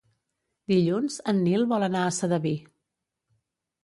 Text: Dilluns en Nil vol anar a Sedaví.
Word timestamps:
Dilluns 0.71 1.17
en 1.31 1.41
Nil 1.47 1.65
vol 1.73 1.85
anar 1.87 2.01
a 2.07 2.13
Sedaví. 2.21 2.55